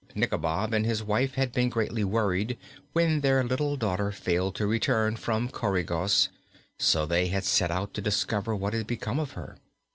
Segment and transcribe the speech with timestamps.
[0.15, 2.57] Nikobob and his wife had been greatly worried
[2.93, 6.27] when their little daughter failed to return from Coregos,
[6.79, 9.57] so they had set out to discover what had become of her.